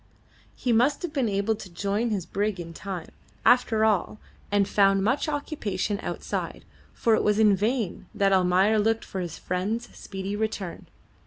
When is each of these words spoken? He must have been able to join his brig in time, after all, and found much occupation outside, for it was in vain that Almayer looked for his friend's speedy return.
He 0.55 0.73
must 0.73 1.03
have 1.03 1.13
been 1.13 1.29
able 1.29 1.53
to 1.53 1.69
join 1.71 2.09
his 2.09 2.25
brig 2.25 2.59
in 2.59 2.73
time, 2.73 3.09
after 3.45 3.85
all, 3.85 4.17
and 4.51 4.67
found 4.67 5.03
much 5.03 5.29
occupation 5.29 5.99
outside, 6.01 6.65
for 6.91 7.13
it 7.13 7.23
was 7.23 7.37
in 7.37 7.55
vain 7.55 8.07
that 8.15 8.33
Almayer 8.33 8.79
looked 8.79 9.05
for 9.05 9.19
his 9.21 9.37
friend's 9.37 9.95
speedy 9.95 10.35
return. 10.35 10.87